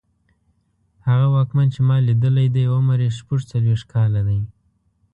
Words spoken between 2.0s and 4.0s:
لیدلی دی عمر یې شپږڅلوېښت